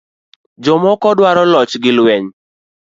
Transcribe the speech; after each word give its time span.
Jomoko 0.63 1.07
dwaro 1.17 1.43
loch 1.53 1.73
gi 1.83 1.91
lweny 1.97 2.25